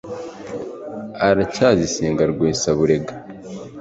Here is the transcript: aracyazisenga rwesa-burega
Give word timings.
aracyazisenga 1.27 2.23
rwesa-burega 2.31 3.13